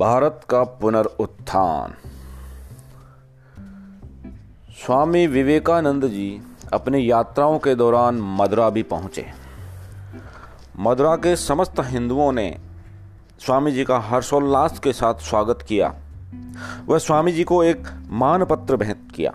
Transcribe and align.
भारत 0.00 0.40
का 0.50 0.64
पुनरुत्थान। 0.64 1.94
स्वामी 4.72 5.26
विवेकानंद 5.26 6.04
जी 6.04 6.42
अपनी 6.72 7.10
यात्राओं 7.10 7.58
के 7.58 7.74
दौरान 7.74 8.20
मदुरा 8.20 8.70
भी 8.70 8.82
पहुँचे। 8.82 9.26
मदुरा 10.78 11.16
के 11.16 11.36
समस्त 11.36 11.74
हिंदुओं 11.80 12.32
ने 12.32 12.58
स्वामी 13.38 13.72
जी 13.72 13.84
का 13.84 13.98
हर्षोल्लास 13.98 14.78
के 14.78 14.92
साथ 14.92 15.14
स्वागत 15.14 15.62
किया। 15.62 15.94
वह 16.86 16.98
स्वामी 16.98 17.32
जी 17.32 17.44
को 17.44 17.64
एक 17.64 17.88
मानपत्र 18.10 18.76
भेंट 18.76 19.12
किया। 19.12 19.32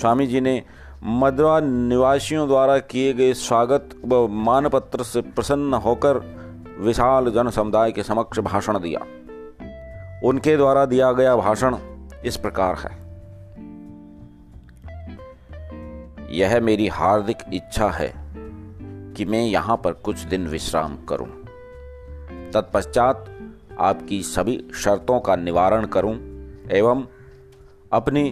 स्वामी 0.00 0.26
जी 0.26 0.40
ने 0.40 0.62
मदुरा 1.04 1.60
निवासियों 1.60 2.48
द्वारा 2.48 2.78
किए 2.78 3.12
गए 3.12 3.32
स्वागत 3.34 3.90
व 4.04 4.28
मानपत्र 4.28 5.02
से 5.02 5.20
प्रसन्न 5.20 5.74
होकर 5.74 6.18
विशाल 6.80 7.30
जन 7.30 7.50
समुदाय 7.50 7.92
के 7.92 8.02
समक्ष 8.02 8.38
भाषण 8.38 8.78
दिया। 8.78 9.00
उनके 10.24 10.56
द्वारा 10.56 10.84
दिया 10.86 11.12
गया 11.12 11.36
भाषण 11.36 11.76
इस 12.24 12.36
प्रकार 12.36 12.74
है। 12.74 13.08
यह 16.30 16.60
मेरी 16.60 16.88
हार्दिक 16.88 17.38
इच्छा 17.54 17.88
है 17.88 18.12
कि 19.14 19.24
मैं 19.24 19.46
यहाँ 19.46 19.76
पर 19.76 19.92
कुछ 19.92 20.18
दिन 20.18 20.46
विश्राम 20.46 20.96
करूँ। 21.04 21.28
तत्पश्चात 22.52 23.24
आपकी 23.80 24.22
सभी 24.22 24.70
शर्तों 24.74 25.20
का 25.20 25.36
निवारण 25.36 25.86
करूँ 25.86 26.14
एवं 26.70 27.06
अपनी 27.92 28.28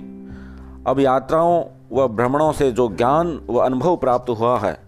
अब 0.86 1.00
यात्राओं 1.00 1.64
व 1.92 2.08
भ्रमणों 2.08 2.52
से 2.52 2.72
जो 2.72 2.88
ज्ञान 2.88 3.40
व 3.50 3.58
अनुभव 3.58 3.96
प्राप्त 3.96 4.30
हुआ 4.30 4.58
है, 4.58 4.78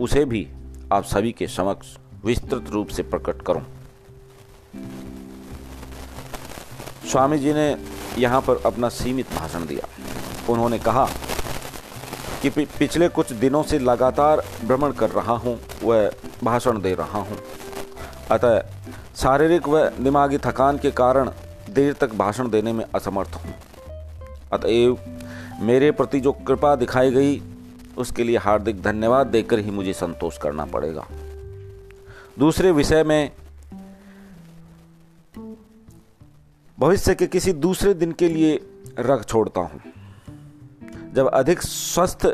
उसे 0.00 0.24
भी 0.24 0.48
आप 0.92 1.04
सभी 1.04 1.32
के 1.32 1.46
समक्ष 1.46 1.96
विस्तृत 2.24 2.70
रूप 2.70 2.88
से 2.88 3.02
प्रकट 3.02 3.42
करूँ। 3.42 3.62
स्वामी 7.08 7.38
जी 7.38 7.52
ने 7.52 7.76
यहाँ 8.18 8.40
पर 8.40 8.60
अपना 8.66 8.88
सीमित 8.88 9.34
भाषण 9.34 9.66
दिया। 9.66 9.88
उन्होंने 10.52 10.78
कहा 10.78 11.08
कि 12.42 12.50
पिछले 12.50 13.08
कुछ 13.08 13.32
दिनों 13.34 13.62
से 13.62 13.78
लगातार 13.78 14.42
भ्रमण 14.64 14.92
कर 14.92 15.10
रहा 15.10 15.32
हूँ 15.36 15.58
व 15.84 16.10
भाषण 16.44 16.80
दे 16.82 16.94
रहा 16.94 17.18
हूँ। 17.18 17.38
अतः 18.30 18.60
शारीरिक 19.16 19.68
व 19.68 19.84
दिमागी 20.00 20.38
थकान 20.38 20.78
के 20.78 20.90
कारण 20.92 21.30
देर 21.70 21.92
तक 21.92 22.14
भाषण 22.14 22.50
देने 22.50 22.72
में 22.72 22.84
असमर्थ 22.94 23.34
हूँ। 23.36 23.54
अतएव 24.52 24.98
मेरे 25.60 25.90
प्रति 25.90 26.20
जो 26.20 26.32
कृपा 26.46 26.74
दिखाई 26.76 27.10
गई, 27.10 27.40
उसके 27.98 28.24
लिए 28.24 28.36
हार्दिक 28.36 28.82
धन्यवाद 28.82 29.26
देकर 29.26 29.58
ही 29.58 29.70
मुझे 29.70 29.92
संतोष 29.92 30.38
करना 30.38 30.64
पड़ेगा। 30.66 31.06
दूसरे 32.38 32.70
विषय 32.72 33.02
में 33.02 33.30
भविष्य 36.78 37.14
के 37.14 37.26
किसी 37.26 37.52
दूसरे 37.52 37.94
दिन 37.94 38.12
के 38.12 38.28
लिए 38.28 38.60
रख 38.98 39.24
छोड़ता 39.24 39.60
हूँ। 39.60 39.80
जब 41.12 41.26
अधिक 41.26 41.62
स्वस्थ 41.62 42.26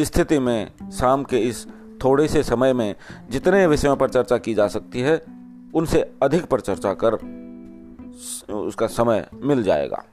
स्थिति 0.00 0.38
में 0.38 0.90
शाम 0.90 1.24
के 1.24 1.38
इस 1.38 1.66
थोड़े 2.04 2.28
से 2.28 2.42
समय 2.42 2.72
में 2.72 2.94
जितने 3.30 3.66
विषयों 3.66 3.96
पर 3.96 4.08
चर्चा 4.08 4.38
की 4.38 4.54
जा 4.54 4.68
सकती 4.68 5.00
है, 5.00 5.22
उनसे 5.74 6.12
अधिक 6.22 6.44
पर 6.44 6.60
चर्चा 6.60 6.94
कर 6.94 7.14
उसका 8.52 8.86
समय 8.86 9.28
मिल 9.34 9.62
जाएगा। 9.62 10.04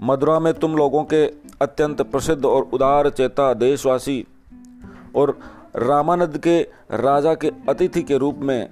मदुरा 0.00 0.38
में 0.40 0.54
तुम 0.54 0.76
लोगों 0.76 1.04
के 1.04 1.26
अत्यंत 1.62 2.02
प्रसिद्ध 2.02 2.44
और 2.44 2.62
उदार 2.62 3.10
चेता 3.10 3.54
देशवासी 3.54 4.26
और 5.16 5.38
रामानंद 5.76 6.38
के 6.38 6.60
राजा 6.90 7.34
के 7.34 7.52
अतिथि 7.68 8.02
के 8.02 8.18
रूप 8.18 8.38
में 8.38 8.70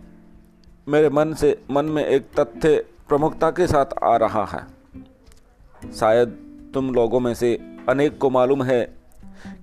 मेरे 0.88 1.08
मन 1.08 1.34
से 1.34 1.62
मन 1.70 1.84
में 1.84 2.04
एक 2.04 2.26
तथ्य 2.40 2.84
प्रमुखता 3.12 3.50
के 3.50 3.66
साथ 3.66 3.86
आ 4.05 4.16
रहा 4.16 4.44
है। 4.44 5.92
शायद 5.92 6.28
तुम 6.75 6.94
लोगों 6.94 7.20
में 7.20 7.34
से 7.34 7.54
अनेक 7.88 8.19
को 8.19 8.31
मालूम 8.31 8.62
है 8.62 8.94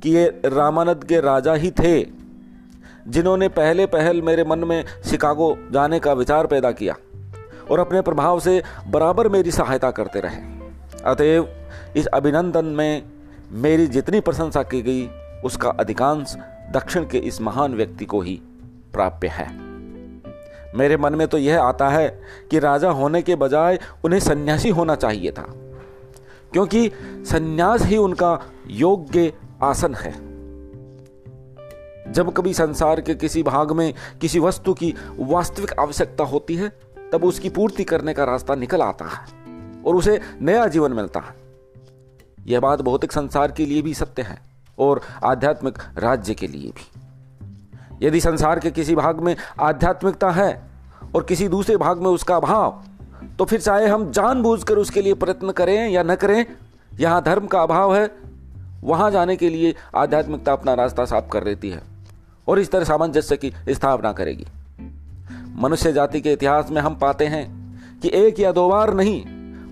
कि 0.04 0.10
ये 0.10 0.42
रामानंद 0.46 1.04
के 1.04 1.22
राजा 1.22 1.54
ही 1.54 1.72
थे 1.72 2.02
जिन्होंने 3.08 3.48
पहले 3.48 3.86
पहल 3.86 4.22
मेरे 4.22 4.44
मन 4.44 4.60
में 4.60 4.84
शिकागो 5.06 5.58
जाने 5.72 6.00
का 6.00 6.14
विचार 6.14 6.48
पैदा 6.48 6.72
किया 6.72 6.96
और 7.72 7.80
अपने 7.80 8.02
प्रभाव 8.02 8.40
से 8.40 8.62
बराबर 8.88 9.30
मेरी 9.30 9.52
सहायता 9.52 9.92
करते 9.92 10.20
रहे। 10.20 10.42
अतएव 11.06 11.50
इस 11.96 12.06
अभिनंदन 12.06 12.66
में 12.66 13.04
मेरी 13.52 13.88
जितनी 13.88 14.20
प्रशंसा 14.20 14.64
की 14.64 14.82
गई, 14.82 15.08
उसका 15.46 15.70
अधिकांश 15.70 16.36
दक्षिण 16.74 17.06
के 17.06 17.18
इस 17.18 17.42
महान 17.42 17.74
व्यक्ति 17.74 18.06
को 18.06 18.22
ही 18.22 18.42
प्राप्य 18.94 19.28
है। 19.28 19.69
मेरे 20.76 20.98
मन 20.98 21.16
में 21.16 21.28
तो 21.28 21.38
यह 21.38 21.62
आता 21.62 21.90
है 21.90 22.08
कि 22.52 22.60
राजा 22.60 22.90
होने 22.90 23.22
के 23.22 23.36
बजाय 23.36 23.80
उन्हें 24.04 24.20
सन्यासी 24.20 24.70
होना 24.70 24.96
चाहिए 24.96 25.32
था, 25.32 25.46
क्योंकि 26.54 26.92
सन्यास 27.30 27.82
ही 27.82 27.98
उनका 27.98 28.40
योग्य 28.68 29.34
आसन 29.64 29.96
है। 29.96 30.12
जब 32.14 32.32
कभी 32.34 32.54
संसार 32.54 33.02
के 33.02 33.16
किसी 33.16 33.44
भाग 33.44 33.72
में 33.72 33.94
किसी 34.22 34.40
वस्तु 34.40 34.74
की 34.74 34.94
वास्तविक 35.20 35.74
आवश्यकता 35.80 36.24
होती 36.24 36.56
है, 36.56 36.70
तब 37.12 37.24
उसकी 37.24 37.50
पूर्ति 37.50 37.84
करने 37.84 38.14
का 38.14 38.24
रास्ता 38.24 38.56
निकल 38.56 38.82
आता 38.82 39.06
है 39.06 39.84
और 39.84 39.96
उसे 39.96 40.20
नया 40.42 40.66
जीवन 40.68 40.94
मिलता 40.94 41.20
है। 41.20 41.36
यह 42.48 42.60
बात 42.60 42.82
भौतिक 42.82 43.12
संसार 43.12 43.52
के 43.52 43.66
लिए 43.66 43.82
भी 43.82 43.94
सत्य 43.94 44.22
है 44.22 44.38
और 44.78 45.02
आध्यात्मिक 45.24 45.78
राज्य 45.98 46.34
के 46.34 46.48
लिए 46.48 46.72
भी। 46.72 46.88
यदि 48.02 48.20
संसार 48.22 48.60
के 48.60 48.72
किसी 48.72 48.96
भाग 48.96 49.20
में 49.20 49.36
आध्यात्मिकता 49.60 50.30
है 50.32 50.52
और 51.16 51.24
किसी 51.24 51.48
दूसरे 51.48 51.78
भाग 51.78 52.02
में 52.02 52.10
उसका 52.10 52.36
अभाव 52.36 52.84
तो 53.40 53.46
फिर 53.46 53.62
चाहे 53.62 53.88
हम 53.88 54.10
जानबूझकर 54.12 54.78
उसके 54.78 55.02
लिए 55.02 55.14
प्रयत्न 55.14 55.52
करें 55.52 55.90
या 55.90 56.04
न 56.04 56.16
करें, 56.16 56.46
यहाँ 56.94 57.22
धर्म 57.24 57.48
का 57.48 57.62
अभाव 57.62 57.96
है। 57.96 58.10
वहाँ 58.84 59.10
जाने 59.12 59.36
के 59.36 59.50
लिए 59.50 59.74
आध्यात्मिकता 59.96 60.54
अपना 60.54 60.74
रास्ता 60.74 61.06
साफ़ 61.06 61.30
कर 61.30 61.44
लेती 61.44 61.70
है 61.70 61.82
और 62.48 62.60
इस 62.60 62.72
तरह 62.72 62.84
सामंजस्य 62.84 63.38
की 63.38 63.54
स्थापना 63.70 64.12
करेगी। 64.14 64.46
मनुष्य 65.56 65.92
जाति 65.94 66.22
के 66.22 66.34
इतिहास 66.34 66.72
में 66.72 66.82
हम 66.82 66.96
पाते 66.96 67.26
हैं 67.26 67.48
कि 68.02 68.12
एक 68.16 68.40
या 68.40 68.52
दो 68.52 68.68
बार 68.70 68.94
नहीं, 68.94 69.22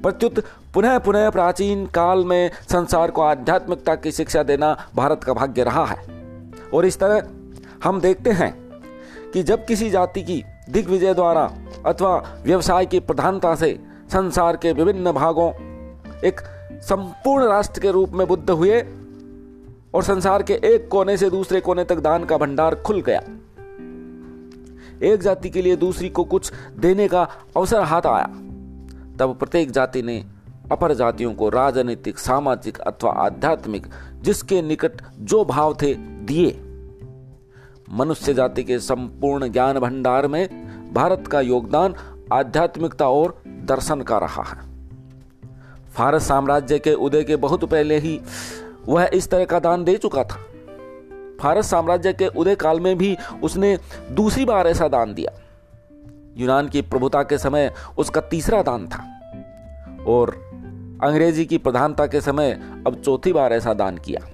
प्रत्युत 0.01 0.43
पुनः 0.73 0.97
पुनः 0.99 1.29
प्राचीन 1.29 1.85
काल 1.85 2.25
में 2.25 2.51
संसार 2.71 3.11
को 3.11 3.21
आध्यात्मिकता 3.21 3.95
की 3.95 4.11
शिक्षा 4.11 4.43
देना 4.43 4.75
भारत 4.95 5.23
का 5.23 5.33
भाग्य 5.33 5.63
रहा 5.63 5.85
है। 5.85 5.97
और 6.73 6.85
इस 6.85 6.99
तरह 6.99 7.19
हम 7.83 8.01
देखते 8.01 8.31
हैं 8.31 8.51
कि 9.33 9.43
जब 9.43 9.65
किसी 9.65 9.89
जाति 9.89 10.23
की 10.23 10.43
दिग्विजय 10.69 11.13
द्वारा 11.13 11.51
अथवा 11.85 12.41
व्यवसाय 12.43 12.85
की 12.85 12.99
प्रधानता 12.99 13.55
से 13.55 13.79
संसार 14.11 14.57
के 14.57 14.71
विभिन्न 14.73 15.11
भागों 15.11 15.49
एक 16.25 16.41
संपूर्ण 16.81 17.45
राष्ट्र 17.45 17.81
के 17.81 17.91
रूप 17.91 18.11
में 18.11 18.27
बुद्ध 18.27 18.49
हुए 18.49 18.81
और 19.93 20.03
संसार 20.03 20.43
के 20.43 20.53
एक 20.53 20.87
कोने 20.87 21.17
से 21.17 21.29
दूसरे 21.29 21.59
कोने 21.61 21.83
तक 21.83 21.99
दान 21.99 22.25
का 22.25 22.37
भंडार 22.37 22.75
खुल 22.75 23.01
गया, 23.01 23.21
एक 25.03 25.21
जाति 25.21 25.49
के 25.49 25.61
लिए 25.61 25.75
दूसरी 25.75 26.09
को 26.09 26.23
कुछ 26.23 26.51
देने 26.79 27.07
का 27.07 27.27
अवसर 27.57 27.81
हाथ 27.81 28.05
आया, 28.05 28.27
तब 29.19 29.35
प्रत्येक 29.39 29.71
जाति 29.71 30.01
ने 30.01 30.23
अपर 30.71 30.93
जातियों 30.93 31.33
को 31.33 31.49
राजनीतिक, 31.49 32.19
सामाजिक 32.19 32.77
अथवा 32.77 33.11
आध्यात्मिक, 33.11 33.87
जिसके 34.21 34.61
निकट 34.61 35.01
जो 35.19 35.43
भाव 35.45 35.77
थे, 35.81 35.93
दिए। 35.95 36.66
मनुष्य 37.89 38.33
जाति 38.33 38.63
के 38.63 38.79
संपूर्ण 38.79 39.51
ज्ञान 39.51 39.79
भंडार 39.79 40.27
में 40.27 40.47
भारत 40.93 41.27
का 41.27 41.41
योगदान 41.41 41.95
आध्यात्मिकता 42.33 43.09
और 43.09 43.41
दर्शन 43.47 44.01
का 44.01 44.17
रहा 44.17 44.43
है। 44.43 44.67
फारस 45.95 46.27
साम्राज्य 46.27 46.79
के 46.79 46.93
उदय 46.93 47.23
के 47.23 47.35
बहुत 47.35 47.65
पहले 47.65 47.97
ही 47.97 48.21
वह 48.87 49.09
इस 49.13 49.29
तरह 49.29 49.45
का 49.45 49.59
दान 49.59 49.83
दे 49.83 49.95
चुका 49.95 50.23
था। 50.23 50.39
फारस 51.41 51.69
साम्राज्य 51.69 52.13
के 52.13 52.27
उदय 52.27 52.55
काल 52.55 52.79
में 52.79 52.97
भी 52.97 53.17
उसने 53.43 53.79
दूसरी 54.11 54.45
बार 54.45 54.67
ऐसा 54.67 54.87
दान 54.87 55.13
दिया। 55.13 55.31
यूनान 56.37 56.69
की 56.69 56.81
प्रभुता 56.81 57.23
के 57.23 57.37
समय 57.37 57.73
उसका 57.97 58.21
तीसरा 58.21 58.61
दान 58.61 58.87
था 58.87 59.03
और 60.07 60.29
अंग्रेज़ी 61.03 61.45
की 61.45 61.57
प्रधानता 61.57 62.07
के 62.07 62.21
समय 62.21 62.51
अब 62.87 63.01
चौथी 63.05 63.33
बार 63.33 63.53
ऐसा 63.53 63.73
दान 63.73 63.97
किया। 63.97 64.27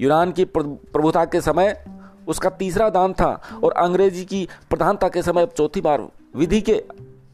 यूनान 0.00 0.32
की 0.32 0.44
प्रभुता 0.44 1.24
के 1.24 1.40
समय 1.40 1.84
उसका 2.28 2.50
तीसरा 2.50 2.90
दान 2.90 3.12
था 3.12 3.42
और 3.64 3.72
अंग्रेज़ी 3.72 4.24
की 4.24 4.48
प्रधानता 4.70 5.08
के 5.08 5.22
समय 5.22 5.46
चौथी 5.46 5.80
बार 5.80 6.08
विधि 6.36 6.60
के 6.60 6.84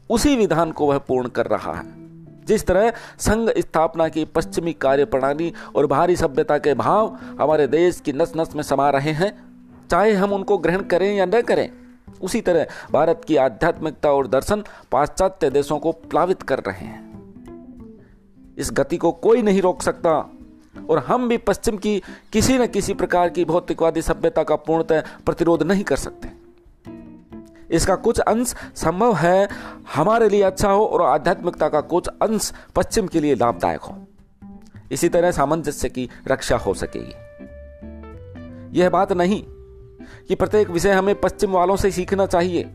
उसी 0.09 0.35
विधान 0.35 0.71
को 0.71 0.87
वह 0.87 0.97
पूर्ण 0.97 1.27
कर 1.27 1.45
रहा 1.45 1.73
है। 1.73 2.01
जिस 2.45 2.65
तरह 2.65 2.93
संघ 3.19 3.49
स्थापना 3.57 4.09
की 4.09 4.25
पश्चिमी 4.25 4.73
कार्य 4.73 5.05
प्रणाली 5.05 5.53
और 5.75 5.87
भारी 5.87 6.15
सभ्यता 6.15 6.57
के 6.57 6.73
भाव 6.73 7.17
हमारे 7.41 7.67
देश 7.67 7.99
की 7.99 8.13
नस 8.13 8.33
नस 8.37 8.55
में 8.55 8.63
समा 8.63 8.89
रहे 8.89 9.11
हैं, 9.11 9.43
चाहे 9.91 10.13
हम 10.13 10.33
उनको 10.33 10.57
ग्रहण 10.57 10.81
करें 10.81 11.15
या 11.15 11.25
न 11.25 11.41
करें, 11.41 11.69
उसी 12.21 12.41
तरह 12.41 12.65
भारत 12.91 13.21
की 13.27 13.35
आध्यात्मिकता 13.35 14.11
और 14.11 14.27
दर्शन 14.27 14.63
पाश्चात्य 14.91 15.49
देशों 15.49 15.79
को 15.79 15.91
प्लावित 15.91 16.41
कर 16.41 16.59
रहे 16.59 16.85
हैं। 16.85 17.11
इस 18.57 18.69
गति 18.73 18.97
को 18.97 19.11
कोई 19.11 19.41
नहीं 19.41 19.61
रोक 19.61 19.81
सकता। 19.81 20.29
और 20.89 20.97
हम 20.97 21.29
भी 21.29 21.37
पश्चिम 21.37 21.77
की 21.77 22.01
किसी 22.33 22.57
न 22.57 22.67
किसी 22.67 22.93
प्रकार 22.93 23.29
की 23.29 23.45
भौतिकवादी 23.45 24.01
सभ्यता 24.01 24.43
का 24.43 24.55
पूर्णतः 24.55 25.03
प्रतिरोध 25.25 25.63
नहीं 25.63 25.83
कर 25.83 25.97
सकते। 25.97 26.29
इसका 27.71 27.95
कुछ 27.95 28.19
अंश 28.19 28.55
संभव 28.75 29.15
है 29.15 29.49
हमारे 29.95 30.29
लिए 30.29 30.41
अच्छा 30.41 30.71
हो 30.71 30.85
और 30.85 31.01
आध्यात्मिकता 31.01 31.69
का 31.69 31.81
कुछ 31.81 32.07
अंश 32.07 32.53
पश्चिम 32.75 33.07
के 33.07 33.19
लिए 33.19 33.35
लाभदायक 33.35 33.81
हो। 33.81 33.97
इसी 34.91 35.09
तरह 35.09 35.31
सामंजस्य 35.31 35.89
की 35.89 36.09
रक्षा 36.27 36.57
हो 36.57 36.73
सकेगी। 36.73 37.13
यह 38.79 38.89
बात 38.89 39.11
नहीं 39.11 39.43
कि 40.27 40.35
प्रत्येक 40.35 40.69
विषय 40.69 40.91
हमें 40.91 41.21
पश्चिम 41.21 41.51
वालों 41.51 41.75
से 41.75 41.91
सीखना 41.91 42.25
चाहिए 42.25 42.69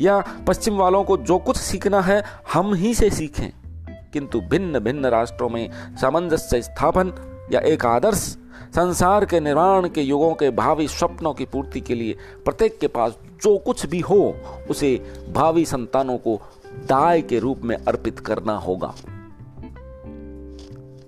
या 0.00 0.20
पश्चिम 0.46 0.76
वालों 0.76 1.04
को 1.04 1.16
जो 1.16 1.38
कुछ 1.38 1.56
सीखना 1.56 2.00
है 2.00 2.22
हम 2.52 2.74
ही 2.74 2.94
से 2.94 3.10
सीखें, 3.10 3.50
किंतु 4.12 4.40
भिन्न 4.40 4.78
भिन्न 4.78 5.06
राष्ट्रों 5.06 5.48
में 5.48 5.70
सामंजस्य 6.00 6.62
स्थापन 6.62 7.12
या 7.52 7.60
एक 7.60 7.86
आदर्श 7.86 8.38
संसार 8.74 9.24
के 9.24 9.40
निर्माण 9.40 9.88
के 9.88 10.02
युगों 10.02 10.34
के 10.34 10.50
भावी 10.50 10.88
स्वप्नों 10.88 11.34
की 11.34 11.44
पूर्ति 11.44 11.80
के 11.80 11.94
लिए 11.94 12.16
प्रत्येक 12.44 12.78
के 12.78 12.86
पास 12.86 13.18
जो 13.42 13.58
कुछ 13.58 13.86
भी 13.86 14.00
हो, 14.00 14.34
उसे 14.70 14.96
भावी 15.32 15.64
संतानों 15.64 16.18
को 16.18 16.40
दाय 16.88 17.22
के 17.22 17.38
रूप 17.38 17.60
में 17.64 17.76
अर्पित 17.76 18.20
करना 18.20 18.56
होगा। 18.56 18.94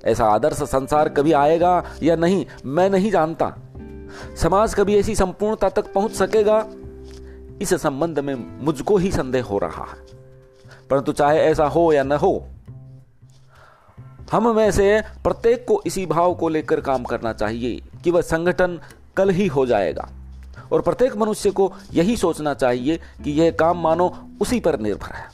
ऐसा 0.05 0.25
आदर्श 0.25 0.57
संसार 0.57 1.09
कभी 1.09 1.33
आएगा 1.33 1.85
या 2.03 2.17
नहीं, 2.17 2.47
मैं 2.67 2.91
नहीं 2.91 3.11
जानता। 3.11 3.57
समाज 4.37 4.75
कभी 4.75 4.97
ऐसी 4.97 5.15
संपूर्णता 5.15 5.69
तक 5.69 5.93
पहुँच 5.93 6.13
सकेगा? 6.13 6.67
इस 7.63 7.75
संबंध 7.75 8.19
में 8.19 8.65
मुझको 8.65 8.97
ही 8.97 9.13
संदेह 9.13 9.45
हो 9.45 9.59
रहा 9.59 9.85
है। 9.85 10.21
परंतु 10.91 11.13
चाहे 11.13 11.39
ऐसा 11.39 11.65
हो 11.65 11.93
या 11.93 12.03
न 12.03 12.13
हो 12.13 12.47
हम 14.33 14.57
में 14.57 14.71
से 14.71 15.03
प्रत्येक 15.25 15.65
को 15.69 15.83
इसी 15.87 16.07
भाव 16.07 16.35
को 16.35 16.49
लेकर 16.49 16.81
काम 16.81 17.03
करना 17.03 17.33
चाहिए 17.33 17.83
कि 18.05 18.11
वह 18.11 18.21
संगठन 18.21 18.81
कल 19.17 19.31
ही 19.31 19.47
हो 19.47 19.67
जाएगा। 19.67 20.09
और 20.73 20.81
प्रत्येक 20.81 21.17
मनुष्य 21.17 21.51
को 21.51 21.73
यही 21.93 22.17
सोचना 22.17 22.55
चाहिए 22.55 22.97
कि 22.97 23.31
यह 23.31 23.51
काम 23.51 23.83
मानो 23.83 24.19
उसी 24.41 24.61
पर 24.61 24.81
निर्भर 24.81 25.15
है। 25.15 25.31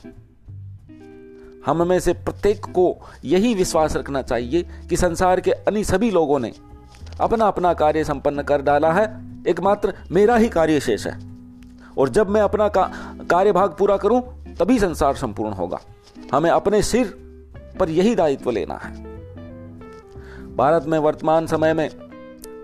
हम 1.65 1.87
में 1.87 1.99
से 1.99 2.13
प्रत्येक 2.13 2.65
को 2.65 2.97
यही 3.25 3.53
विश्वास 3.53 3.95
रखना 3.95 4.21
चाहिए 4.21 4.69
कि 4.89 4.97
संसार 4.97 5.39
के 5.39 5.51
अन्य 5.51 5.83
सभी 5.83 6.11
लोगों 6.11 6.39
ने 6.39 6.53
अपना 7.21 7.47
अपना 7.47 7.73
कार्य 7.73 8.03
संपन्न 8.03 8.41
कर 8.41 8.61
डाला 8.61 8.93
है 8.93 9.25
एकमात्र 9.47 9.93
मेरा 10.11 10.35
ही 10.35 10.49
कार्य 10.49 10.79
शेष 10.79 11.07
है। 11.07 11.19
और 11.97 12.09
जब 12.09 12.29
मैं 12.29 12.41
अपना 12.41 12.67
का, 12.67 12.91
कार्यभाग 13.29 13.75
पूरा 13.79 13.97
करूँ 13.97 14.21
तभी 14.59 14.79
संसार 14.79 15.15
संपूर्ण 15.15 15.53
होगा। 15.53 15.79
हमें 16.33 16.51
अपने 16.51 16.81
सिर 16.81 17.26
पर 17.79 17.89
यही 17.89 18.15
दायित्व 18.15 18.49
लेना 18.51 18.75
है। 18.75 18.93
भारत 20.55 20.85
में 20.87 20.97
वर्तमान 20.99 21.47
समय 21.47 21.73
में 21.73 21.89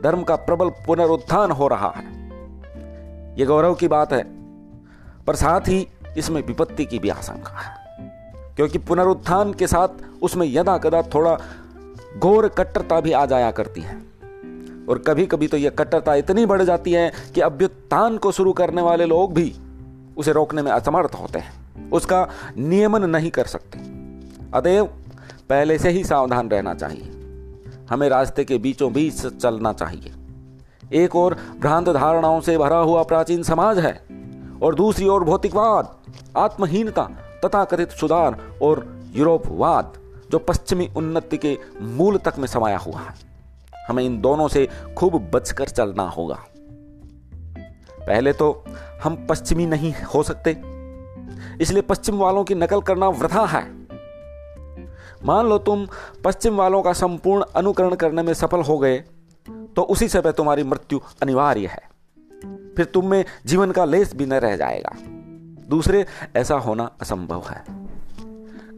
धर्म 0.04 0.24
का 0.24 0.36
प्रबल 0.36 0.70
पुनरुत्थान 0.86 1.52
हो 1.52 1.68
रहा 1.68 1.94
है। 1.98 2.06
यह 3.40 3.46
गौरव 3.46 3.76
की 3.76 3.88
बात 3.88 4.14
है, 4.14 4.24
पर 5.28 5.36
साथ 5.36 5.62
ही 5.62 5.88
इसमें 6.18 6.42
विपत्ति 6.44 6.86
की 6.86 7.00
भी 7.00 7.10
आशंका 7.10 7.60
है, 7.60 7.76
क्योंकि 8.56 8.78
पुनरुत्थान 8.78 9.54
के 9.54 9.68
साथ 9.68 9.88
उसमें 10.22 10.48
यदा 10.48 10.78
कदा 10.78 11.02
थोड़ा 11.14 11.38
घोर 12.20 12.48
कट्टरता 12.48 13.00
भी 13.02 13.12
आ 13.12 13.26
जाया 13.26 13.52
करती 13.52 13.82
है। 13.82 13.96
और 14.90 14.98
कभी 14.98 15.26
कभी 15.26 15.48
तो 15.48 15.58
यह 15.58 15.70
कट्टरता 15.70 16.16
इतनी 16.16 16.46
बढ़ 16.46 16.62
जाती 16.62 16.92
है 16.92 17.12
कि 17.36 17.42
अभ्युत्थान 17.42 18.18
को 18.18 18.32
शुरू 18.32 18.54
करने 18.54 18.82
वाले 18.82 19.06
लोग 19.06 19.34
भी 19.34 19.54
उसे 20.18 20.32
रोकने 20.32 20.62
में 20.62 20.72
असमर्थ 20.72 21.16
होते 21.16 21.40
हैं। 21.40 21.92
उसका 21.92 22.28
नियमन 22.58 23.10
नहीं 23.10 23.32
कर 23.32 23.46
सकते। 23.46 23.80
अतएव 24.54 24.90
पहले 25.50 25.78
से 25.78 25.90
ही 25.90 26.04
सावधान 26.04 26.50
रहना 26.50 26.74
चाहिए। 26.74 27.12
हमें 27.90 28.08
रास्ते 28.10 28.44
के 28.46 28.58
बीचों 28.58 28.92
बीच 28.94 29.26
चलना 29.26 29.74
चाहिए। 29.74 30.14
एक 30.96 31.16
और 31.16 31.34
भ्रांत 31.60 31.90
धारणाओं 31.90 32.40
से 32.42 32.58
भरा 32.58 32.78
हुआ 32.78 33.04
प्राचीन 33.04 33.44
समाज 33.44 33.80
है, 33.80 33.94
और 34.64 34.76
दूसरी 34.76 35.08
ओर 35.08 35.24
भौतिकवाद, 35.24 35.96
आत्महीनता 36.38 37.04
तथा 37.46 37.64
कथित 37.64 37.92
सुधार 37.92 38.40
और 38.62 38.86
यूरोपवाद, 39.16 39.94
जो 40.32 40.40
पश्चिमी 40.40 40.90
उन्नति 40.98 41.38
के 41.38 41.58
मूल 41.82 42.18
तक 42.18 42.40
में 42.40 42.48
समाया 42.48 42.78
हुआ 42.78 43.00
है। 43.00 43.14
हमें 43.88 44.04
इन 44.04 44.20
दोनों 44.22 44.48
से 44.48 44.68
खूब 44.98 45.22
बचकर 45.34 45.68
चलना 45.68 46.04
होगा। 46.10 46.40
पहले 48.00 48.34
तो 48.34 48.64
हम 49.04 49.26
पश्चिमी 49.30 49.66
नहीं 49.66 49.94
हो 50.16 50.24
सकते, 50.24 50.52
इसलिए 51.62 51.82
पश्चिम 51.82 52.18
वालों 52.18 52.44
की 52.44 52.56
नकल 52.56 52.82
करना 52.82 53.08
वृथा 53.10 53.46
है। 53.46 53.64
मान 55.26 55.48
लो 55.48 55.58
तुम 55.58 55.88
पश्चिम 56.24 56.56
वालों 56.56 56.82
का 56.82 56.94
संपूर्ण 56.94 57.46
अनुकरण 57.56 57.96
करने 57.96 58.24
में 58.24 58.34
सफल 58.34 58.62
हो 58.62 58.78
गए 58.78 59.04
तो 59.76 59.82
उसी 59.82 60.08
समय 60.08 60.32
तुम्हारी 60.32 60.64
मृत्यु 60.64 61.00
अनिवार्य 61.22 61.68
है। 61.68 61.94
फिर 62.78 62.86
तुम 62.86 63.08
में 63.08 63.26
जीवन 63.46 63.72
का 63.72 63.86
लेस 63.86 64.16
भी 64.16 64.26
न 64.26 64.34
रह 64.34 64.56
जाएगा। 64.56 64.92
दूसरे, 65.70 66.06
ऐसा 66.36 66.56
होना 66.56 66.92
असंभव 67.02 67.44
है। 67.50 67.64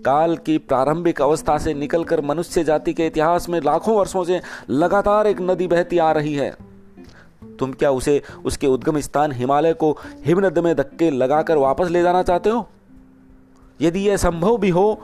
काल 0.02 0.38
की 0.38 0.58
प्रारंभिक 0.58 1.22
अवस्था 1.22 1.58
से 1.58 1.74
निकलकर 1.74 2.22
मनुष्य 2.22 2.64
जाति 2.64 2.94
के 2.94 3.08
इतिहास 3.08 3.50
में 3.50 3.62
लाखों 3.62 3.96
वर्षों 3.98 4.24
से 4.24 4.42
लगातार 4.70 5.28
एक 5.28 5.42
नदी 5.42 5.68
बहती 5.68 5.98
आ 5.98 6.12
रही 6.12 6.36
है। 6.36 6.56
तुम 7.60 7.74
क्या 7.74 7.92
उसे, 7.92 8.22
उसके 8.46 8.68
उद्गम 8.68 9.00
स्थान 9.00 9.32
हिमालय 9.32 9.74
को 9.74 9.98
हिमनद 10.26 10.60
में 10.60 10.76
धक्के 10.76 11.10
लगाकर 11.12 11.58
वापस 11.58 11.88
ले 11.90 12.02
जाना 12.02 12.24
चाहते 12.24 12.50
हो? 12.50 12.70
यदि 13.82 14.00
यह 14.00 14.18
संभव 14.18 14.58
भी 14.58 14.70
हो 14.70 15.02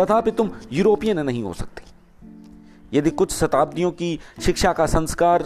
तथापि 0.00 0.30
तुम 0.30 0.50
यूरोपियन 0.72 1.20
नहीं 1.20 1.42
हो 1.42 1.54
सकते। 1.54 1.82
यदि 2.92 3.10
कुछ 3.10 3.32
शताब्दियों 3.32 3.90
की 3.90 4.20
शिक्षा 4.42 4.72
का 4.72 4.86
संस्कार 4.86 5.44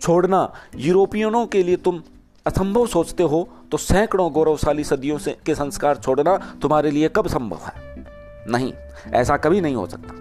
छोड़ना 0.00 0.52
यूरोपियनों 0.76 1.46
के 1.46 1.62
लिए 1.62 1.76
तुम 1.76 2.02
असंभव 2.46 2.86
सोचते 2.86 3.22
हो 3.22 3.48
तो 3.70 3.76
सैकड़ों 3.76 4.32
गौरवशाली 4.32 4.84
सदियों 4.84 5.18
से 5.18 5.38
के 5.46 5.54
संस्कार 5.54 5.96
छोड़ना 5.96 6.36
तुम्हारे 6.62 6.90
लिए 6.90 7.08
कब 7.08 7.28
संभव 7.28 7.56
है? 7.56 8.06
नहीं, 8.48 8.72
ऐसा 9.12 9.36
कभी 9.36 9.60
नहीं 9.60 9.74
हो 9.74 9.86
सकता। 9.86 10.14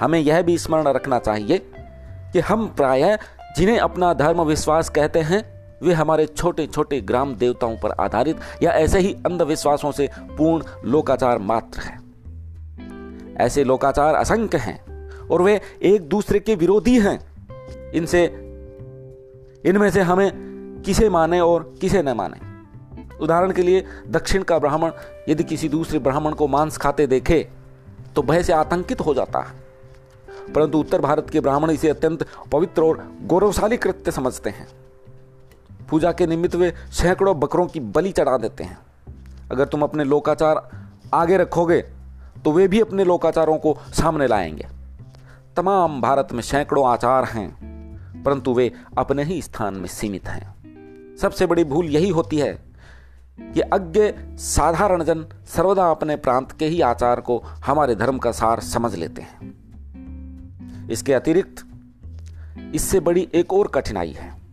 हमें 0.00 0.20
यह 0.20 0.42
भी 0.42 0.58
स्मरण 0.58 0.88
रखना 0.88 1.18
चाहिए 1.18 1.58
कि 2.32 2.40
हम 2.40 2.66
प्राय 2.66 3.18
जिन्हें 3.56 3.78
अपना 3.78 4.14
धर्म 4.14 4.42
विश्वास 4.42 4.88
कहते 4.88 5.18
हैं 5.18 5.53
वे 5.84 5.94
हमारे 5.94 6.26
छोटे 6.26 6.66
छोटे 6.66 7.00
ग्राम 7.00 7.34
देवताओं 7.34 7.76
पर 7.76 7.90
आधारित 7.90 8.36
या 8.62 8.70
ऐसे 8.70 8.98
ही 8.98 9.12
अंधविश्वासों 9.26 9.92
से 9.92 10.10
पूर्ण 10.38 10.64
लोकाचार 10.84 11.38
मात्र 11.38 11.80
है। 11.80 11.98
ऐसे 13.36 13.64
लोकाचार 13.64 14.14
असंख्य 14.14 14.58
हैं 14.58 15.10
और 15.28 15.42
वे 15.42 15.60
एक 15.82 16.08
दूसरे 16.08 16.40
के 16.40 16.54
विरोधी 16.54 16.98
हैं। 17.00 17.34
इनसे, 17.92 18.24
इनमें 19.64 19.90
से 19.90 20.00
हमें 20.00 20.32
किसे 20.86 21.08
माने 21.08 21.40
और 21.40 21.74
किसे 21.80 22.02
न 22.02 22.08
माने। 22.08 22.54
उदाहरण 23.20 23.52
के 23.52 23.62
लिए, 23.62 23.84
दक्षिण 24.08 24.42
का 24.42 24.58
ब्राह्मण 24.58 24.90
यदि 25.28 25.44
किसी 25.44 25.68
दूसरे 25.68 25.98
ब्राह्मण 25.98 26.32
को 26.32 26.46
मांस 26.46 26.76
खाते 26.76 27.06
देखे 27.06 27.48
तो 28.16 28.22
भय 28.22 28.42
से 28.42 28.52
आतंकित 28.52 29.00
हो 29.00 29.14
जाता 29.14 29.38
है। 29.38 29.64
परंतु 30.52 30.78
उत्तर 30.78 31.00
भारत 31.00 31.30
के 31.30 31.40
ब्राह्मण 31.40 31.70
इसे 31.70 31.88
अत्यंत 31.88 32.26
पवित्र 32.52 32.82
और 32.82 33.12
गौरवशाली 33.22 33.76
कृत्य 33.76 34.10
समझते 34.10 34.50
हैं। 34.50 34.68
पूजा 35.90 36.12
के 36.12 36.26
निमित्त 36.26 36.54
वे 36.54 36.72
सैकड़ों 36.92 37.38
बकरों 37.40 37.66
की 37.66 37.80
बलि 37.80 38.12
चढ़ा 38.12 38.36
देते 38.36 38.64
हैं। 38.64 38.78
अगर 39.52 39.64
तुम 39.64 39.82
अपने 39.82 40.04
लोकाचार 40.04 40.68
आगे 41.14 41.36
रखोगे 41.36 41.80
तो 42.44 42.52
वे 42.52 42.68
भी 42.68 42.80
अपने 42.80 43.04
लोकाचारों 43.04 43.56
को 43.58 43.76
सामने 43.92 44.26
लाएँगे। 44.26 44.66
तमाम 45.56 46.00
भारत 46.00 46.28
में 46.32 46.42
सैकड़ों 46.42 46.88
आचार 46.88 47.24
हैं, 47.24 48.22
परंतु 48.22 48.54
वे 48.54 48.72
अपने 48.98 49.24
ही 49.24 49.42
स्थान 49.42 49.74
में 49.74 49.86
सीमित 49.86 50.28
हैं। 50.28 51.16
सबसे 51.20 51.46
बड़ी 51.46 51.64
भूल 51.64 51.86
यही 51.86 52.08
होती 52.08 52.38
है 52.38 52.52
कि 53.38 53.60
अज्ञ 53.60 54.12
साधारण 54.36 55.04
जन 55.04 55.24
सर्वदा 55.46 55.90
अपने 55.90 56.16
प्रांत 56.16 56.52
के 56.52 56.66
ही 56.66 56.80
आचार 56.80 57.20
को 57.20 57.38
हमारे 57.66 57.94
धर्म 57.94 58.18
का 58.18 58.32
सार 58.32 58.60
समझ 58.60 58.94
लेते 58.94 59.22
हैं। 59.22 60.88
इसके 60.90 61.14
अतिरिक्त, 61.14 61.64
इससे 62.74 63.00
बड़ी 63.00 63.28
एक 63.34 63.52
और 63.52 63.68
कठिनाई 63.68 64.12
है। 64.12 64.43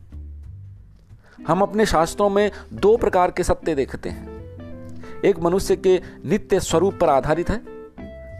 हम 1.47 1.61
अपने 1.61 1.85
शास्त्रों 1.85 2.29
में 2.29 2.51
दो 2.73 2.97
प्रकार 2.97 3.31
के 3.31 3.43
सत्य 3.43 3.75
देखते 3.75 4.09
हैं। 4.09 4.41
एक 5.25 5.39
मनुष्य 5.39 5.75
के 5.75 6.01
नित्य 6.25 6.59
स्वरूप 6.59 6.97
पर 7.01 7.09
आधारित 7.09 7.49
है, 7.49 7.61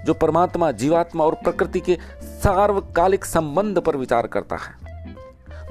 जो 0.06 0.14
परमात्मा, 0.14 0.72
जीवात्मा 0.72 1.24
और 1.24 1.34
प्रकृति 1.34 1.80
के 1.80 1.98
सार्वकालिक 2.22 3.26
संबंध 3.26 3.80
पर 3.80 3.98
विचार 3.98 4.28
करता 4.28 4.56
है। 4.56 4.92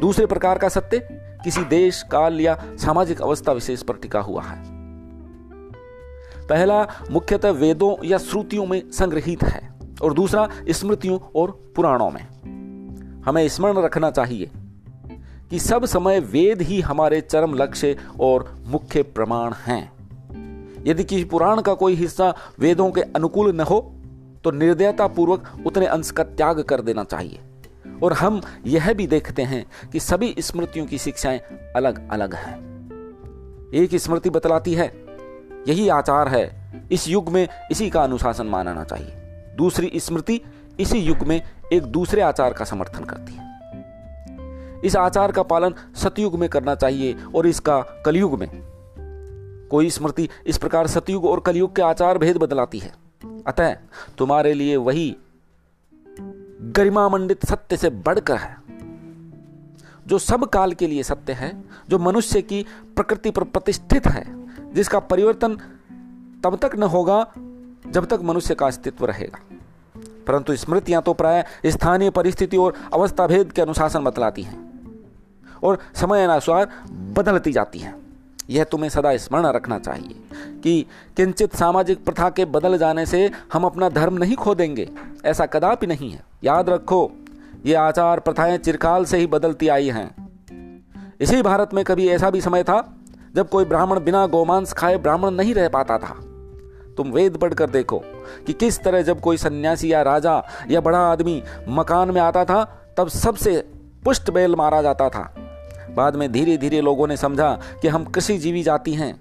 दूसरे 0.00 0.26
प्रकार 0.26 0.58
का 0.58 0.68
सत्य 0.68 0.98
किसी 1.44 1.64
देश, 1.64 2.02
काल 2.02 2.40
या 2.40 2.64
सामाजिक 2.76 3.22
अवस्था 3.22 3.52
विशेष 3.52 3.82
पर 3.82 3.94
टिका 3.94 4.20
हुआ 4.20 4.42
है। 4.42 4.64
पहला 6.46 6.88
मुख्यतः 7.10 7.50
वेदों 7.50 8.04
या 8.04 8.18
श्रुतियों 8.18 8.66
में 8.66 8.90
संग्रहित 8.90 9.42
है 9.42 9.72
और 10.02 10.14
दूसरा 10.14 10.48
स्मृतियों 10.68 11.18
और 11.36 11.72
पुराणों 11.76 12.10
में। 12.10 12.26
हमें 13.22 13.48
स्मरण 13.48 13.78
रखना 13.78 14.10
चाहिए 14.10 14.50
कि 15.50 15.58
सब 15.58 15.84
समय 15.84 16.20
वेद 16.20 16.62
ही 16.62 16.80
हमारे 16.80 17.20
चरम 17.20 17.54
लक्ष्य 17.54 17.96
और 18.20 18.58
मुख्य 18.66 19.02
प्रमाण 19.02 19.52
हैं। 19.52 19.92
यदि 20.86 21.04
किसी 21.04 21.24
पुराण 21.24 21.60
का 21.60 21.74
कोई 21.74 21.94
हिस्सा 21.94 22.34
वेदों 22.58 22.90
के 22.90 23.00
अनुकूल 23.00 23.54
न 23.56 23.60
हो 23.60 23.80
तो 24.44 24.50
निर्दयता 24.50 25.06
पूर्वक 25.06 25.48
उतने 25.66 25.86
अंश 25.86 26.10
का 26.10 26.24
त्याग 26.24 26.60
कर 26.60 26.80
देना 26.80 27.04
चाहिए। 27.04 27.40
और 28.02 28.12
हम 28.12 28.40
यह 28.66 28.92
भी 28.92 29.06
देखते 29.06 29.42
हैं 29.42 29.64
कि 29.92 30.00
सभी 30.00 30.34
स्मृतियों 30.38 30.86
की 30.86 30.98
शिक्षाएँ 30.98 31.38
अलग 31.76 32.10
अलग 32.10 32.34
हैं। 32.34 32.58
एक 33.74 33.96
स्मृति 33.96 34.30
बतलाती 34.30 34.74
है, 34.74 34.86
यही 35.68 35.88
आचार 35.88 36.28
है, 36.28 36.72
इस 36.92 37.08
युग 37.08 37.28
में 37.28 37.46
इसी 37.70 37.90
का 37.90 38.02
अनुशासन 38.02 38.46
मानना 38.46 38.84
चाहिए। 38.84 39.14
दूसरी 39.56 39.90
स्मृति 39.96 40.40
इसी 40.80 40.98
युग 40.98 41.18
में 41.18 41.40
एक 41.72 41.82
दूसरे 41.82 42.22
आचार 42.22 42.52
का 42.52 42.64
समर्थन 42.64 43.04
करती 43.04 43.32
है। 43.32 43.49
इस 44.84 44.96
आचार 44.96 45.32
का 45.32 45.42
पालन 45.42 45.74
सतयुग 45.94 46.38
में 46.38 46.48
करना 46.48 46.74
चाहिए 46.74 47.16
और 47.34 47.46
इसका 47.46 47.80
कलयुग 48.06 48.38
में। 48.38 48.48
कोई 49.70 49.90
स्मृति 49.90 50.28
इस 50.46 50.58
प्रकार 50.58 50.86
सतयुग 50.86 51.24
और 51.24 51.40
कलयुग 51.40 51.76
के 51.76 51.82
आचार 51.82 52.18
भेद 52.18 52.36
बदलाती 52.36 52.78
है। 52.78 52.92
अतः 53.46 53.74
तुम्हारे 54.18 54.52
लिए 54.52 54.76
वही 54.76 55.16
गरिमामंडित 56.62 57.46
सत्य 57.46 57.76
से 57.76 57.90
बढ़कर 57.90 58.36
है, 58.36 58.56
जो 60.06 60.18
सब 60.18 60.44
काल 60.44 60.72
के 60.72 60.86
लिए 60.86 61.02
सत्य 61.02 61.32
है, 61.32 61.64
जो 61.88 61.98
मनुष्य 61.98 62.42
की 62.42 62.66
प्रकृति 62.96 63.30
पर 63.30 63.44
प्रतिष्ठित 63.44 64.06
है, 64.06 64.24
जिसका 64.74 64.98
परिवर्तन 64.98 65.56
तब 66.44 66.58
तक 66.62 66.76
न 66.76 66.82
होगा 66.82 67.32
जब 67.86 68.06
तक 68.06 68.20
मनुष्य 68.22 68.54
का 68.54 68.66
अस्तित्व 68.66 69.04
रहेगा। 69.04 69.56
परंतु 70.26 70.56
स्मृतियाँ 70.56 71.02
तो 71.02 71.14
प्राय 71.14 71.44
स्थानीय 71.66 72.10
परिस्थिति 72.10 72.56
और 72.56 72.74
अवस्था 72.94 73.26
भेद 73.26 73.52
के 73.52 73.62
अनुशासन 73.62 74.04
बतलाती 74.04 74.42
हैं। 74.42 74.69
और 75.64 75.78
समय 75.94 76.24
अनुसार 76.24 76.68
बदलती 76.90 77.52
जाती 77.52 77.78
हैं। 77.78 77.94
यह 78.50 78.64
तुम्हें 78.64 78.90
सदा 78.90 79.16
स्मरण 79.16 79.46
रखना 79.46 79.78
चाहिए 79.78 80.14
कि 80.60 80.86
किंचित 81.16 81.56
सामाजिक 81.56 82.04
प्रथा 82.04 82.30
के 82.30 82.44
बदल 82.44 82.78
जाने 82.78 83.06
से 83.06 83.30
हम 83.52 83.64
अपना 83.64 83.88
धर्म 83.88 84.14
नहीं 84.14 84.36
खो 84.36 84.54
देंगे 84.54 84.90
ऐसा 85.24 85.46
कदापि 85.46 85.86
नहीं 85.86 86.10
है। 86.10 86.22
याद 86.44 86.70
रखो, 86.70 87.12
ये 87.66 87.74
आचार 87.74 88.20
प्रथाएँ 88.20 88.58
चिरकाल 88.58 89.04
से 89.04 89.18
ही 89.18 89.26
बदलती 89.26 89.68
आई 89.68 89.88
हैं। 89.88 90.28
इसी 91.20 91.42
भारत 91.42 91.74
में 91.74 91.84
कभी 91.84 92.08
ऐसा 92.08 92.30
भी 92.30 92.40
समय 92.40 92.62
था, 92.62 92.94
जब 93.34 93.48
कोई 93.48 93.64
ब्राह्मण 93.64 94.00
बिना 94.00 94.26
गोमांस 94.26 94.72
खाए 94.72 94.96
ब्राह्मण 94.96 95.30
नहीं 95.30 95.54
रह 95.54 95.68
पाता 95.68 95.98
था। 95.98 96.16
तुम 96.96 97.10
वेद 97.10 97.36
पढ़कर 97.36 97.70
देखो 97.70 98.02
कि 98.46 98.52
किस 98.52 98.82
तरह 98.82 99.02
जब 99.02 99.20
कोई 99.20 99.36
सन्यासी 99.36 99.92
या 99.92 100.02
राजा 100.02 100.44
या 100.70 100.80
बड़ा 100.80 100.98
आदमी 100.98 101.42
मकान 101.68 102.10
में 102.10 102.20
आता 102.20 102.44
था, 102.44 102.64
तब 102.96 103.08
सबसे 103.08 103.68
पुष्ट 104.04 104.30
बैल 104.30 104.56
मारा 104.56 104.82
जाता 104.82 105.08
था। 105.08 105.49
बाद 105.94 106.16
में 106.16 106.32
धीरे 106.32 106.56
धीरे 106.56 106.80
लोगों 106.80 107.06
ने 107.06 107.16
समझा 107.16 107.60
कि 107.82 107.88
हम 107.88 108.04
कृषि 108.04 108.38
जीवी 108.38 108.62
जाति 108.62 108.94
हैं। 108.94 109.20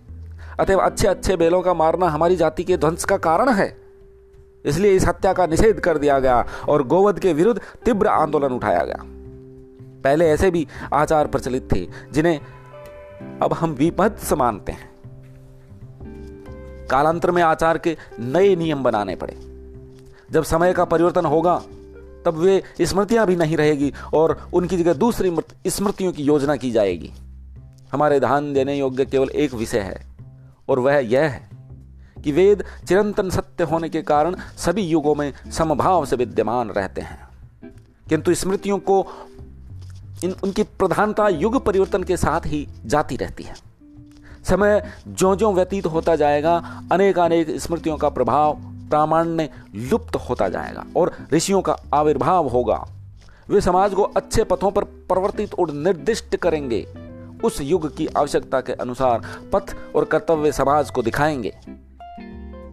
अतः 0.59 0.77
अच्छे 0.77 1.07
अच्छे 1.07 1.35
बैलों 1.35 1.61
का 1.61 1.73
मारना 1.73 2.07
हमारी 2.07 2.35
जाति 2.35 2.63
के 2.63 2.77
ध्वंस 2.77 3.05
का 3.05 3.17
कारण 3.17 3.49
है। 3.49 3.77
इसलिए 4.65 4.91
इस 4.91 5.05
हत्या 5.07 5.33
का 5.33 5.47
निषेध 5.47 5.79
कर 5.79 5.97
दिया 5.97 6.19
गया 6.19 6.47
और 6.69 6.87
गोवध 6.87 7.19
के 7.19 7.33
विरुद्ध 7.33 7.61
तीव्र 7.85 8.07
आंदोलन 8.07 8.51
उठाया 8.51 8.83
गया। 8.83 9.03
पहले 10.03 10.29
ऐसे 10.29 10.51
भी 10.51 10.67
आचार 10.93 11.27
प्रचलित 11.27 11.71
थे, 11.73 11.87
जिन्हें 12.11 12.39
अब 13.41 13.53
हम 13.53 13.71
विपत्स 13.71 14.33
मानते 14.33 14.71
हैं। 14.71 14.89
कालांतर 16.87 17.31
में 17.31 17.43
आचार 17.43 17.77
के 17.77 17.97
नए 18.19 18.55
नियम 18.55 18.83
बनाने 18.83 19.15
पड़े। 19.15 19.37
जब 20.31 20.43
समय 20.43 20.73
का 20.73 20.85
परिवर्तन 20.85 21.25
होगा 21.25 21.61
तब 22.25 22.35
वे 22.35 22.63
स्मृतियाँ 22.81 23.27
भी 23.27 23.35
नहीं 23.35 23.57
रहेगी 23.57 23.93
और 24.13 24.49
उनकी 24.53 24.77
जगह 24.77 24.93
दूसरी 24.93 25.35
स्मृतियों 25.67 26.11
की 26.11 26.23
योजना 26.23 26.55
की 26.55 26.71
जाएगी। 26.71 27.13
हमारे 27.91 28.19
ध्यान 28.19 28.53
देने 28.53 28.75
योग्य 28.75 29.05
केवल 29.05 29.29
एक 29.29 29.53
विषय 29.53 29.79
है, 29.79 30.05
और 30.69 30.79
वह 30.79 30.93
यह 30.93 31.21
है 31.21 31.49
कि 32.23 32.31
वेद 32.31 32.63
चिरंतन 32.87 33.29
सत्य 33.29 33.63
होने 33.63 33.89
के 33.89 34.01
कारण 34.01 34.35
सभी 34.57 34.81
युगों 34.81 35.15
में 35.15 35.33
समभाव 35.51 36.05
से 36.05 36.15
विद्यमान 36.15 36.69
रहते 36.69 37.01
हैं। 37.01 37.29
किंतु 38.09 38.33
स्मृतियों 38.33 38.77
को 38.77 39.07
इन 40.23 40.35
उनकी 40.43 40.63
प्रधानता 40.63 41.27
युग 41.29 41.65
परिवर्तन 41.65 42.03
के 42.03 42.17
साथ 42.17 42.41
ही 42.45 42.67
जाती 42.85 43.15
रहती 43.15 43.43
है। 43.43 43.55
समय 44.43 44.91
जो 45.07 45.35
जो 45.35 45.53
व्यतीत 45.53 45.85
होता 45.85 46.15
जाएगा 46.15 46.83
अनेक 46.91 47.19
अनेक 47.19 47.59
स्मृतियों 47.59 47.97
का 47.97 48.09
प्रभाव 48.09 48.57
प्रामाण्य 48.89 49.49
लुप्त 49.75 50.15
होता 50.15 50.49
जाएगा 50.49 50.85
और 50.97 51.15
ऋषियों 51.33 51.61
का 51.61 51.75
आविर्भाव 51.93 52.47
होगा। 52.47 52.85
वे 53.49 53.61
समाज 53.61 53.93
को 53.93 54.03
अच्छे 54.03 54.43
पथों 54.43 54.71
पर 54.71 54.83
परिवर्तित 54.83 55.53
और 55.53 55.71
निर्दिष्ट 55.71 56.35
करेंगे। 56.35 56.87
उस 57.43 57.61
युग 57.61 57.95
की 57.97 58.07
आवश्यकता 58.07 58.61
के 58.61 58.73
अनुसार 58.73 59.21
पथ 59.53 59.75
और 59.95 60.05
कर्तव्य 60.05 60.51
समाज 60.51 60.89
को 60.89 61.01
दिखाएँगे, 61.01 61.57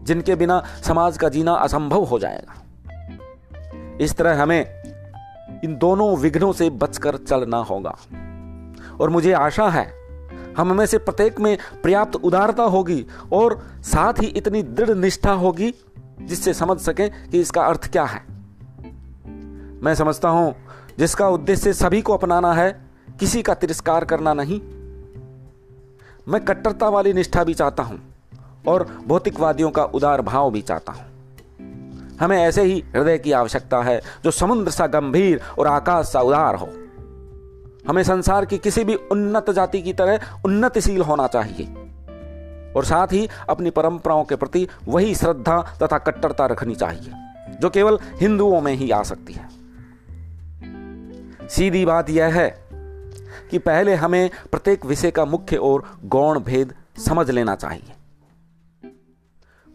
जिनके 0.05 0.35
बिना 0.35 0.65
समाज 0.85 1.19
का 1.19 1.29
जीना 1.29 1.53
असंभव 1.53 2.05
हो 2.05 2.19
जाएगा। 2.19 2.63
इस 4.01 4.15
तरह 4.17 4.43
हमें 4.43 4.67
इन 5.65 5.77
दोनों 5.77 6.17
विघ्नों 6.17 6.53
से 6.53 6.71
बचकर 6.71 7.17
चलना 7.17 7.57
होगा। 7.57 7.97
और 9.01 9.11
मुझे 9.11 9.33
आशा 9.33 9.69
है, 9.69 9.93
हम 10.57 10.73
में 10.73 10.87
से 10.87 10.99
प्रत्येक 10.99 11.41
में 11.41 11.59
पर्याप्त 11.85 12.17
उदारता 12.17 12.63
होगी 12.63 13.07
और 13.33 13.67
साथ 13.83 14.15
ही 14.21 14.27
इतनी 14.27 14.63
दृढ़ 14.63 14.91
निष्ठा 14.91 15.33
होगी 15.33 15.75
जिससे 16.27 16.55
समझ 16.55 16.81
सकें 16.81 17.31
कि 17.31 17.41
इसका 17.41 17.63
अर्थ 17.63 17.93
क्या 17.93 18.05
है। 18.05 18.25
मैं 19.83 19.95
समझता 19.95 20.29
हूँ, 20.29 20.55
जिसका 20.99 21.29
उद्देश्य 21.29 21.73
सभी 21.73 22.03
को 22.03 22.15
अपनाना 22.15 22.53
है, 22.53 22.81
किसी 23.21 23.43
का 23.43 23.55
तिरस्कार 23.55 24.05
करना 24.05 24.35
नहीं। 24.35 24.61
मैं 26.29 26.45
कट्टरता 26.45 26.89
वाली 26.89 27.13
निष्ठा 27.13 27.45
भी 27.45 27.55
चाहता 27.55 27.83
हूँ, 27.83 28.01
और 28.69 29.03
भौतिकवादियों 29.07 29.71
का 29.71 29.85
उदार 29.85 30.23
भाव 30.23 30.51
भी 30.51 30.63
चाहता 30.63 30.93
हूँ। 30.93 31.05
हमें 32.21 32.39
ऐसे 32.39 32.63
ही 32.63 32.85
हृदय 32.97 33.19
की 33.19 33.33
आवश्यकता 33.33 33.83
है, 33.83 34.03
जो 34.25 34.31
समुद्र 34.31 34.71
सा 34.71 34.87
गंभीर 34.87 35.41
और 35.59 35.67
आकाश 35.67 36.07
सा 36.07 36.21
उदार 36.21 36.55
हो। 36.55 36.69
हमें 37.89 38.03
संसार 38.03 38.45
की 38.45 38.59
किसी 38.59 38.85
भी 38.85 38.95
उन्नत 38.95 39.51
जाति 39.51 39.83
की 39.83 39.93
तरह 39.93 40.21
उन्नतिशील 40.45 41.03
होना 41.03 41.27
चाहिए। 41.27 41.86
और 42.77 42.85
साथ 42.85 43.13
ही 43.13 43.29
अपनी 43.49 43.71
परंपराओं 43.71 44.25
के 44.25 44.37
प्रति 44.37 44.67
वही 44.87 45.15
श्रद्धा 45.15 45.61
तथा 45.83 45.99
कट्टरता 45.99 46.47
रखनी 46.47 46.75
चाहिए, 46.75 47.13
जो 47.61 47.71
केवल 47.71 47.99
हिंदुओं 48.21 48.61
में 48.61 48.73
ही 48.75 48.91
आ 48.91 49.03
सकती 49.03 49.33
है। 49.33 49.49
सीधी 51.49 51.85
बात 51.85 52.11
यह 52.11 52.35
है 52.35 52.49
कि 53.51 53.59
पहले 53.59 53.95
हमें 53.95 54.31
प्रत्येक 54.51 54.87
विषय 54.87 55.11
का 55.11 55.25
मुख्य 55.25 55.57
और 55.57 55.85
गौण 56.05 56.39
भेद 56.41 56.75
समझ 57.07 57.31
लेना 57.31 57.55
चाहिए। 57.55 57.93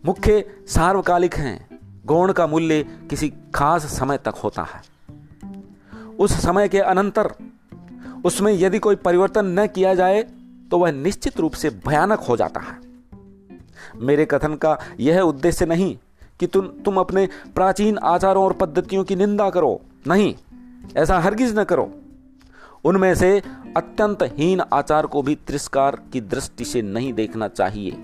मुख्य 0.04 0.44
सार्वकालिक 0.68 1.36
हैं, 1.36 1.80
गौण 2.06 2.32
का 2.34 2.48
मूल्य 2.48 2.84
किसी 3.10 3.32
खास 3.56 3.86
समय 3.98 4.18
तक 4.18 4.36
होता 4.44 4.64
है। 4.64 4.82
उस 6.20 6.34
समय 6.42 6.68
के 6.68 6.80
अनंतर, 6.80 7.32
उसमें 8.26 8.54
यदि 8.54 8.80
कोई 8.80 8.96
परिवर्तन 8.96 9.60
न 9.60 9.68
किया 9.68 9.94
जाए 9.94 10.24
तो 10.72 10.78
वह 10.78 10.92
निश्चित 10.92 11.40
रूप 11.40 11.54
से 11.54 11.70
भयानक 11.88 12.20
हो 12.20 12.38
जाता 12.38 12.60
है। 12.60 12.91
मेरे 14.02 14.26
कथन 14.26 14.56
का 14.56 14.80
यह 15.00 15.22
उद्देश्य 15.22 15.66
नहीं 15.66 15.98
कि 16.40 16.48
तुम 16.48 16.68
तुम 16.68 16.98
अपने 16.98 17.30
प्राचीन 17.56 17.98
आचारों 17.98 18.44
और 18.44 18.54
पद्धतियों 18.54 19.04
की 19.04 19.16
निंदा 19.16 19.50
करो। 19.50 19.82
नहीं, 20.08 20.36
ऐसा 20.98 21.20
हरगिज 21.20 21.60
न 21.60 21.64
करो। 21.64 21.92
उनमें 22.86 23.16
से 23.16 23.42
अत्यंत 23.78 24.24
हीन 24.24 24.62
आचार 24.74 25.06
को 25.06 25.22
भी 25.22 25.36
तिरस्कार 25.36 26.02
की 26.14 26.22
दृष्टि 26.22 26.66
से 26.66 26.82
नहीं 26.82 27.14
देखना 27.14 27.48
चाहिए। 27.48 27.98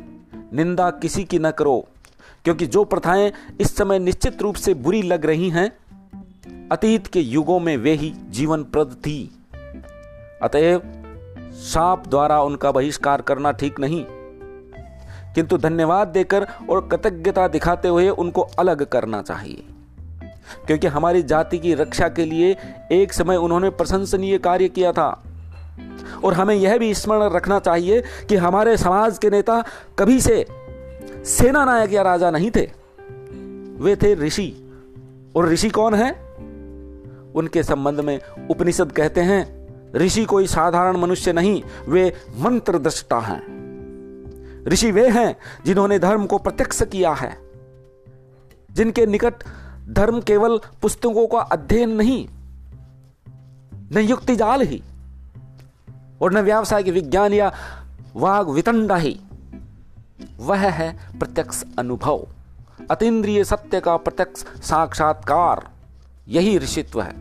निंदा 0.54 0.90
किसी 0.90 1.24
की 1.24 1.40
न 1.40 1.52
करो, 1.52 1.86
क्योंकि 2.44 2.68
जो 2.68 2.84
प्रथाएँ 2.84 3.32
इस 3.60 3.76
समय 3.76 4.00
निश्चित 4.00 4.42
रूप 4.42 4.56
से 4.56 4.74
बुरी 4.74 5.02
लग 5.02 5.26
रही 5.26 5.50
हैं, 5.50 5.72
अतीत 6.72 7.08
के 7.08 7.20
युगों 7.20 7.60
में 7.60 7.78
वे 7.78 7.94
ही 7.94 8.14
जीवन 8.30 8.64
प्रद 8.64 8.88
थी। 8.88 9.32
अतएव 10.44 10.82
साप 11.54 12.08
द्वारा 12.08 12.42
उनका 12.42 12.72
बहिष्कार 12.72 13.22
करना 13.22 13.52
ठीक 13.52 13.80
नहीं। 13.80 14.06
किंतु 15.38 15.58
धन्यवाद 15.58 16.08
देकर 16.08 16.48
और 16.70 16.88
कृतज्ञता 16.88 17.48
दिखाते 17.48 17.88
हुए 17.88 18.10
उनको 18.10 18.42
अलग 18.42 18.86
करना 18.86 19.22
चाहिए। 19.22 19.64
क्योंकि 20.68 20.88
हमारी 20.88 21.24
जाति 21.24 21.58
की 21.58 21.74
रक्षा 21.74 22.08
के 22.08 22.26
लिए 22.26 22.58
एक 22.92 23.14
समय 23.14 23.36
उन्होंने 23.36 23.70
प्रशंसनीय 23.70 24.38
कार्य 24.38 24.70
किया 24.70 24.92
था। 24.92 25.24
और 26.24 26.34
हमें 26.34 26.56
यह 26.56 26.78
भी 26.78 26.94
स्मरण 26.94 27.24
रखना 27.24 27.60
चाहिए 27.60 28.02
कि 28.02 28.36
हमारे 28.36 28.78
समाज 28.78 29.18
के 29.18 29.30
नेता 29.30 29.64
कभी 30.00 30.22
से 30.22 30.46
सेना 31.26 31.66
नायक 31.66 31.94
या 31.94 32.02
राजा 32.02 32.32
नहीं 32.32 32.52
थे। 32.52 32.72
वे 33.84 33.96
थे 33.96 34.16
ऋषि। 34.16 34.74
और 35.36 35.50
ऋषि 35.50 35.70
कौन 35.70 35.94
है? 35.94 36.12
उनके 37.36 37.64
संबंध 37.64 38.00
में 38.00 38.20
उपनिषद 38.52 38.92
कहते 38.92 39.22
हैं, 39.22 39.68
ऋषि 39.96 40.26
कोई 40.26 40.48
साधारण 40.48 40.98
मनुष्य 40.98 41.34
नहीं, 41.34 41.64
वे 41.88 42.14
मंत्र 42.40 42.80
दृष्टा 42.80 43.20
हैं। 43.20 43.67
ऋषि 44.68 44.92
वे 44.92 45.08
हैं 45.10 45.36
जिन्होंने 45.66 46.00
धर्म 46.00 46.26
को 46.26 46.38
प्रत्यक्ष 46.38 46.82
किया 46.84 47.14
है, 47.14 47.38
जिनके 48.72 49.06
निकट 49.06 49.44
धर्म 49.90 50.22
केवल 50.22 50.60
पुस्तकों 50.82 51.28
का 51.28 51.40
अध्ययन 51.40 51.90
नहीं, 51.90 52.28
न 53.92 53.98
युक्ति 53.98 54.36
जाल 54.36 54.62
ही, 54.62 54.82
और 56.22 56.34
न 56.34 56.38
व्यावसायिक 56.38 56.88
विज्ञान 56.88 57.34
या 57.34 57.52
वाग 58.16 58.50
वितंडा 58.50 58.96
ही। 58.96 59.20
वह 60.40 60.68
है 60.70 60.92
प्रत्यक्ष 61.20 61.64
अनुभव, 61.80 62.28
अतीन्द्रिय 62.92 63.44
सत्य 63.44 63.80
का 63.80 63.98
प्रत्यक्ष 63.98 64.44
साक्षात्कार। 64.62 65.68
यही 66.28 66.58
ऋषित्व 66.58 67.02
है, 67.02 67.14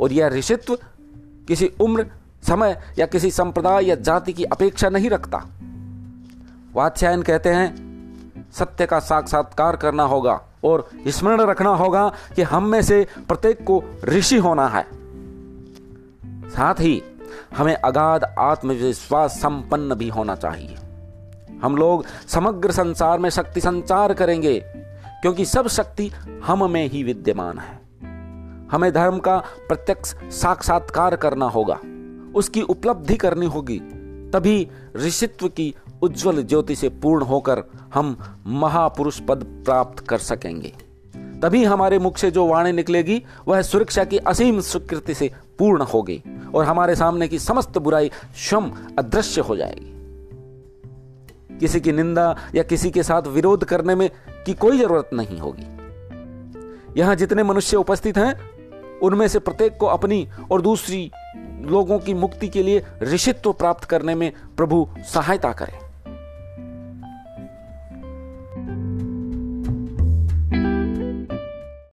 और 0.00 0.12
यह 0.12 0.28
ऋषित्व 0.28 0.78
किसी 1.48 1.70
उम्र, 1.80 2.06
समय 2.42 2.76
या 2.98 3.06
किसी 3.06 3.30
संप्रदाय 3.30 3.86
या 3.86 3.94
जाति 3.94 4.32
की 4.32 4.44
अपेक्षा 4.44 4.88
नहीं 4.88 5.10
रखता। 5.10 5.46
वात्स्यायन 6.78 7.22
कहते 7.22 7.48
हैं, 7.48 7.68
सत्य 8.52 8.86
का 8.86 8.98
साक्षात्कार 9.00 9.76
करना 9.76 10.02
होगा 10.02 10.40
और 10.64 10.88
स्मरण 11.08 11.40
रखना 11.40 11.70
होगा 11.70 12.08
कि 12.36 12.42
हम 12.42 12.66
में 12.66 12.82
से 12.82 13.06
प्रत्येक 13.28 13.64
को 13.64 13.82
ऋषि 14.04 14.36
होना 14.36 14.68
है। 14.68 14.86
साथ 16.50 16.80
ही 16.80 17.02
हमें 17.56 17.74
अगाध 17.74 18.24
आत्मविश्वास 18.38 19.32
संपन्न 19.32 19.94
भी 19.94 20.08
होना 20.08 20.34
चाहिए। 20.36 20.76
हम 21.62 21.76
लोग 21.76 22.04
समग्र 22.28 22.72
संसार 22.72 23.18
में 23.18 23.30
शक्ति 23.30 23.60
संचार 23.60 24.14
करेंगे, 24.14 24.58
क्योंकि 25.22 25.44
सब 25.44 25.68
शक्ति 25.68 26.08
हम 26.44 26.70
में 26.70 26.88
ही 26.88 27.02
विद्यमान 27.02 27.58
है। 27.58 27.76
हमें 28.72 28.92
धर्म 28.92 29.18
का 29.18 29.36
प्रत्यक्ष 29.68 30.14
साक्षात्कार 30.32 31.16
करना 31.16 31.46
होगा, 31.46 31.78
उसकी 32.34 32.62
उपलब्धि 32.62 33.16
करनी 33.16 33.46
होगी, 33.46 33.78
तभी 34.32 34.68
ऋषित्व 34.96 35.48
की 35.48 35.74
उज्जवल 36.02 36.42
ज्योति 36.42 36.76
से 36.76 36.88
पूर्ण 36.88 37.24
होकर 37.24 37.62
हम 37.94 38.36
महापुरुष 38.46 39.20
पद 39.20 39.44
प्राप्त 39.64 40.06
कर 40.06 40.18
सकेंगे। 40.18 40.72
तभी 41.42 41.64
हमारे 41.64 41.98
मुख 41.98 42.16
से 42.16 42.30
जो 42.30 42.46
वाणी 42.46 42.72
निकलेगी, 42.72 43.22
वह 43.48 43.62
सुरक्षा 43.62 44.04
की 44.04 44.18
असीम 44.18 44.60
स्वीकृति 44.60 45.14
से 45.14 45.30
पूर्ण 45.58 45.82
होगी 45.82 46.22
और 46.54 46.64
हमारे 46.64 46.96
सामने 46.96 47.28
की 47.28 47.38
समस्त 47.38 47.78
बुराई 47.78 48.10
स्वयं 48.36 48.70
अदृश्य 48.98 49.40
हो 49.40 49.56
जाएगी। 49.56 49.94
किसी 51.58 51.80
की 51.80 51.92
निंदा 51.92 52.36
या 52.54 52.62
किसी 52.62 52.90
के 52.90 53.02
साथ 53.02 53.22
विरोध 53.22 53.64
करने 53.64 53.94
में 53.94 54.10
की 54.46 54.54
कोई 54.54 54.78
ज़रूरत 54.78 55.10
नहीं 55.12 55.38
होगी। 55.38 55.66
यहाँ 57.00 57.16
जितने 57.16 57.42
मनुष्य 57.42 57.76
उपस्थित 57.76 58.18
हैं, 58.18 58.58
उनमें 58.98 59.28
से 59.28 59.38
प्रत्येक 59.38 59.76
को 59.76 59.86
अपनी 59.86 60.28
और 60.50 60.62
दूसरी 60.62 61.10
लोगों 61.60 61.98
की 61.98 62.14
मुक्ति 62.14 62.48
के 62.48 62.62
लिए 62.62 62.84
ऋषित्व 63.02 63.52
प्राप्त 63.52 63.84
करने 63.84 64.14
में 64.14 64.32
प्रभु 64.56 64.88
सहायता 65.14 65.52
करें। 65.52 65.87